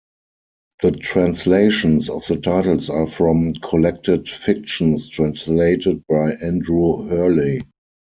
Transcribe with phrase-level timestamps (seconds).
[0.81, 7.61] The translations of the titles are from "Collected Fictions", translated by Andrew Hurley.